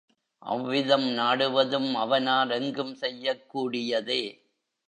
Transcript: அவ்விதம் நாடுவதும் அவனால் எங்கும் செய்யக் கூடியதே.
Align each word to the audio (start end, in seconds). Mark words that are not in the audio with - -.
அவ்விதம் 0.41 1.07
நாடுவதும் 1.09 1.95
அவனால் 1.95 2.49
எங்கும் 2.49 2.95
செய்யக் 2.95 3.45
கூடியதே. 3.49 4.23